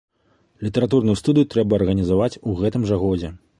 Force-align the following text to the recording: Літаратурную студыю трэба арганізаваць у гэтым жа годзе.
Літаратурную 0.67 1.15
студыю 1.21 1.45
трэба 1.55 1.79
арганізаваць 1.81 2.33
у 2.49 2.59
гэтым 2.65 2.91
жа 2.93 3.01
годзе. 3.07 3.35